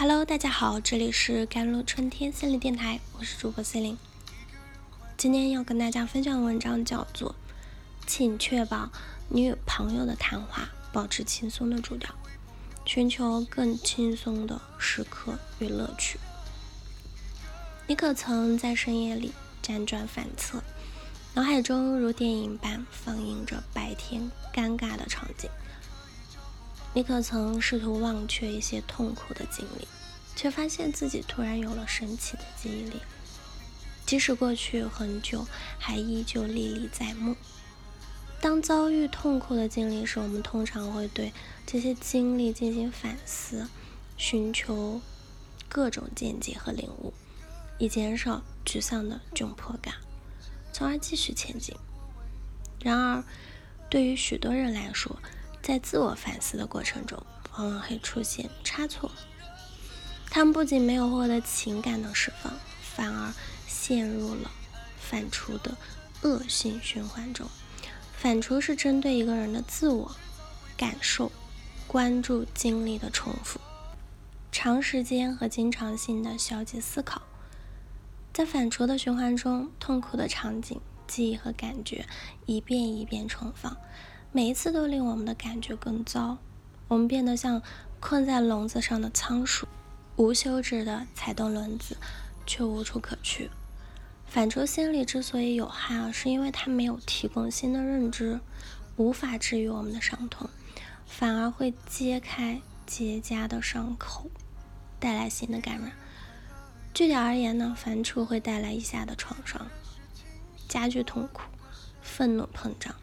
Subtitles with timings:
[0.00, 3.98] Hello，大家好，这里是甘露春天心理电台，我是主播 C 琳。
[5.16, 7.32] 今天要跟大家分享的文章叫做
[8.06, 8.90] 《请确保
[9.28, 12.14] 你与朋友的谈话保持轻松的主调，
[12.84, 16.16] 寻求更轻松的时刻与乐趣》。
[17.88, 19.32] 你可曾在深夜里
[19.64, 20.62] 辗转反侧，
[21.34, 25.50] 脑海中如电影般放映着白天尴尬的场景？
[26.98, 29.86] 你可曾试图忘却一些痛苦的经历，
[30.34, 33.00] 却发现自己突然有了神奇的记忆力，
[34.04, 35.46] 即使过去很久，
[35.78, 37.36] 还依旧历历在目。
[38.40, 41.32] 当遭遇痛苦的经历时，我们通常会对
[41.64, 43.68] 这些经历进行反思，
[44.16, 45.00] 寻求
[45.68, 47.14] 各种见解和领悟，
[47.78, 49.94] 以减少沮丧的窘迫感，
[50.72, 51.76] 从而继续前进。
[52.80, 53.22] 然而，
[53.88, 55.16] 对于许多人来说，
[55.68, 57.22] 在自我反思的过程中，
[57.58, 59.10] 往往会出现差错。
[60.30, 63.34] 他们不仅没有获得情感的释放，反而
[63.66, 64.50] 陷入了
[64.98, 65.76] 反刍的
[66.22, 67.46] 恶性循环中。
[68.16, 70.16] 反刍是针对一个人的自我
[70.74, 71.30] 感受、
[71.86, 73.60] 关注、经历的重复、
[74.50, 77.20] 长时间和经常性的消极思考。
[78.32, 82.06] 在反刍的循环中，痛苦的场景、记忆和感觉
[82.46, 83.76] 一遍一遍重放。
[84.30, 86.36] 每一次都令我们的感觉更糟，
[86.86, 87.62] 我们变得像
[87.98, 89.66] 困在笼子上的仓鼠，
[90.16, 91.96] 无休止的踩动轮子，
[92.46, 93.50] 却无处可去。
[94.26, 98.38] 反刍心理之所以有害啊，是因为它没有提供新的认知，
[98.96, 100.50] 无法治愈我们的伤痛，
[101.06, 104.30] 反而会揭开结痂的伤口，
[105.00, 105.92] 带来新的感染。
[106.92, 109.66] 具体而言呢，反刍会带来以下的创伤：
[110.68, 111.42] 加剧痛苦，
[112.02, 112.94] 愤怒膨胀。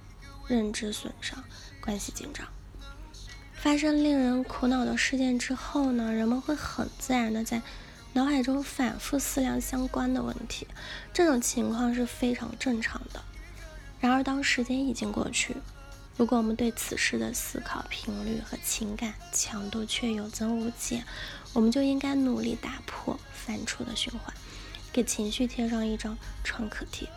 [0.48, 1.44] 认知损伤，
[1.82, 2.48] 关系紧张。
[3.54, 7.62] 发生令人苦恼的事件之后呢，人们会很自然的在
[8.14, 10.67] 脑海中反复思量相关的问题，
[11.11, 13.23] 这种情况是非常正常的。
[14.00, 15.55] 然而，当时间已经过去，
[16.16, 21.04] 如果我们对此事的思考频率和情感强度却有增无减，
[21.54, 24.32] 我们就应该努力打破反刍的循环，
[24.94, 27.10] 给情绪贴上一张创可贴，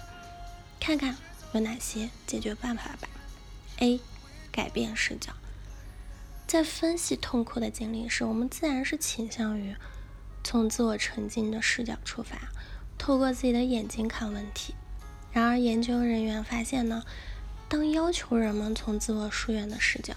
[0.81, 1.15] 看看
[1.53, 3.09] 有哪些解决办法吧。
[3.79, 4.01] A，
[4.51, 5.33] 改变视角。
[6.47, 9.77] 在分析痛苦的经历时，我们自然是倾向于
[10.43, 12.49] 从自我沉浸的视角出发，
[12.97, 14.75] 透过自己的眼睛看问题。
[15.31, 17.05] 然而，研究人员发现呢，
[17.69, 20.15] 当要求人们从自我疏远的视角，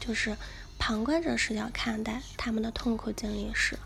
[0.00, 0.36] 就是
[0.78, 3.78] 旁观者视角看待他们的痛苦经历时，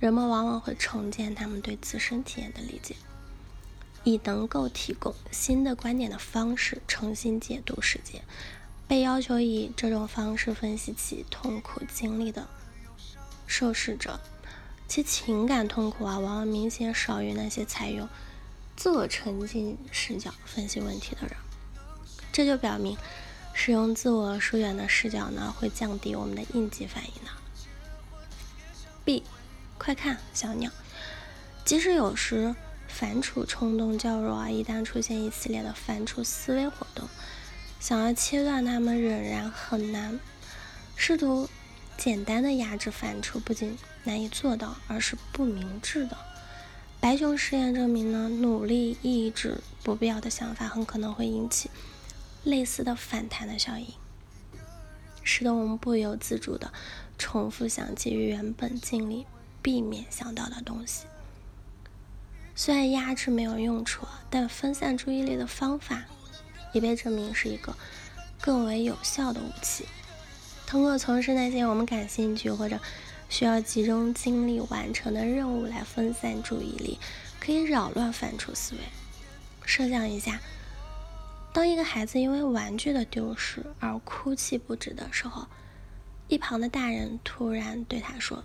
[0.00, 2.96] 人们往往会重建他们对自身体验的理解，
[4.06, 8.22] 以能够提供新的观点的方式重新解读事件。
[8.86, 12.46] 被要求以这种方式分析其痛苦经历的
[13.48, 14.20] 受试者，
[14.86, 18.08] 其情感痛苦啊，往往明显少于那些采用
[18.76, 21.36] 自我沉浸视角分析问题的人。
[22.32, 22.96] 这就表明，
[23.52, 27.30] 使用自我疏远的视角呢，会降低我们的应激反应呢。
[29.04, 29.24] B，
[29.78, 30.70] 快看小鸟。
[31.64, 32.54] 即使有时
[32.98, 37.06] 反刍冲动较弱啊，一旦出现一系列的反刍思维活动。
[37.78, 40.18] 想要切断它们仍然很难。
[40.96, 41.46] 试图
[41.98, 46.16] 简单的压制反刍不仅难以做到，而是不明智的。
[46.98, 51.68] 白熊实验证明呢，努力抑制不必要的想法，很可能会引起
[52.44, 53.86] 类似的反弹的效应，
[55.22, 56.72] 使得我们不由自主的
[57.18, 59.26] 重复想起原本尽力
[59.60, 61.04] 避免想到的东西。
[62.56, 66.02] 虽然压制没有用处，但分散注意力的方法。
[66.72, 67.74] 也被证明是一个
[68.38, 69.86] 更为有效的武器。
[70.66, 72.78] 通过从事那些我们感兴趣或者
[73.30, 76.98] 需要集中精力完成的任务来分散注意力，
[77.40, 78.80] 可以扰乱反刍思维。
[79.64, 80.38] 设想一下，
[81.54, 85.46] 当一个孩子因为玩具的丢失而哭泣不止的时候，
[86.28, 88.44] 一旁的大人突然对他说：“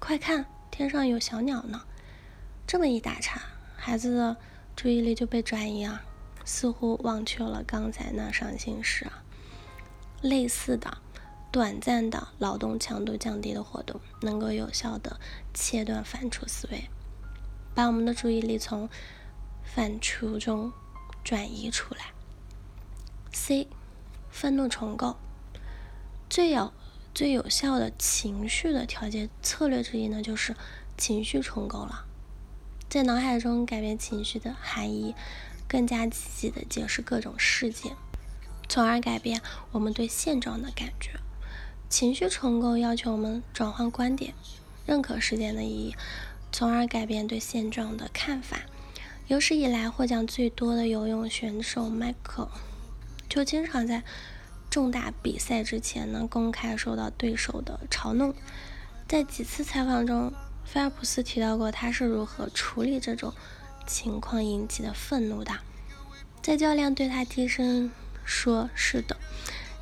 [0.00, 1.80] 快看，天上有小鸟呢！”
[2.68, 3.40] 这么一打岔，
[3.78, 4.36] 孩子的
[4.76, 6.02] 注意力就被转移啊。
[6.44, 9.24] 似乎忘却了刚才那伤心事啊。
[10.20, 10.98] 类似的、
[11.50, 15.18] 短暂的劳动强度降低的活动，能够有效的
[15.54, 16.90] 切断反刍思维，
[17.74, 18.90] 把我们的注意力从
[19.62, 20.70] 反刍中
[21.24, 22.12] 转移出来。
[23.32, 23.66] C.
[24.30, 25.16] 愤怒重构，
[26.28, 26.70] 最有
[27.14, 30.54] 最有效的情绪的调节策略之一呢，就是
[30.98, 32.06] 情绪重构了，
[32.88, 35.14] 在脑海中改变情绪的含义。
[35.70, 37.94] 更加积极的解释各种事件，
[38.70, 41.10] 从而改变我们对现状的感觉。
[41.90, 44.32] 情绪重构要求我们转换观点，
[44.86, 45.94] 认可事件的意义，
[46.50, 48.60] 从而改变对现状的看法。
[49.26, 52.48] 有史以来获奖最多的游泳选手迈克，
[53.28, 54.02] 就经常在
[54.70, 58.34] 重大比赛之前呢，公开受到对手的嘲弄。
[59.06, 60.32] 在几次采访中，
[60.70, 63.32] 菲尔普斯提到过他是如何处理这种
[63.86, 65.52] 情况引起的愤怒的。
[66.42, 67.90] 在教练对他低声
[68.24, 69.16] 说：“是的，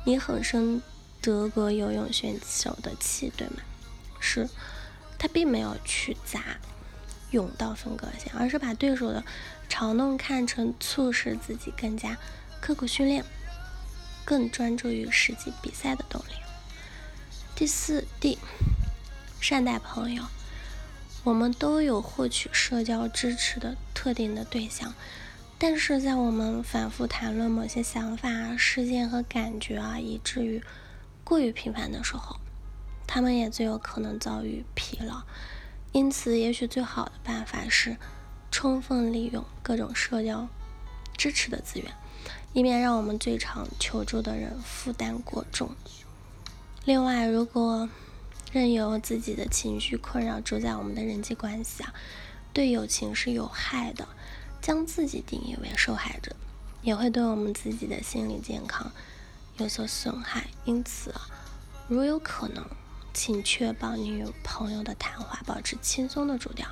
[0.05, 0.81] 你很生
[1.21, 3.57] 德国游泳选手的气，对吗？”
[4.21, 4.49] 是，
[5.19, 6.57] 他并没有去砸。
[7.31, 9.21] 泳道分隔线，而是把对手的
[9.69, 12.17] 嘲弄看成促使自己更加
[12.61, 13.25] 刻苦训练、
[14.23, 16.31] 更专注于实际比赛的动力。
[17.53, 18.37] 第四，D，
[19.41, 20.23] 善待朋友。
[21.27, 24.93] 我们都有获取社交支持的特定的对象，
[25.57, 30.63] 但是在我们反复谈论某些想法、事件和感觉啊，以至于
[31.25, 32.37] 过于频繁的时候，
[33.05, 35.21] 他们也最有可能遭遇疲劳。
[35.91, 37.97] 因此，也许最好的办法是
[38.49, 40.47] 充分利用各种社交
[41.17, 41.91] 支持的资源，
[42.53, 45.71] 以免让我们最常求助的人负担过重。
[46.85, 47.89] 另外，如果
[48.51, 51.93] 任由自己的情绪困扰主宰我们的人际关系啊，
[52.53, 54.07] 对友情是有害的。
[54.59, 56.35] 将自己定义为受害者，
[56.81, 58.91] 也会对我们自己的心理健康
[59.57, 60.47] 有所损害。
[60.65, 61.13] 因此，
[61.87, 62.65] 如有可能。
[63.13, 66.67] 请确保你与朋友的谈话保持轻松的主调，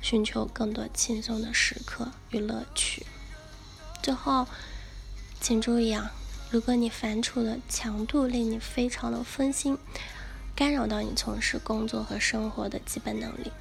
[0.00, 3.06] 寻求更多轻松的时刻与乐趣。
[4.02, 4.48] 最后，
[5.40, 6.10] 请注意啊，
[6.50, 9.78] 如果你反刍的强度令你非常的分心，
[10.56, 13.52] 干扰到你从事工作和生活的基本能力，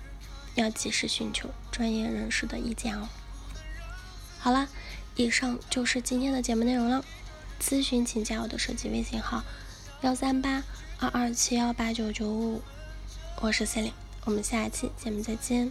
[0.56, 3.07] 要及时寻求专业人士的意见哦。
[4.39, 4.68] 好了，
[5.15, 7.06] 以上就是今天的节目内容了。
[7.62, 9.44] 咨询请加我的手机微信号：
[10.01, 10.63] 幺三八。
[10.97, 12.62] 二二七幺八九九五，
[13.42, 13.94] 我是 c e l i n e
[14.24, 15.69] 我们下期节目再见。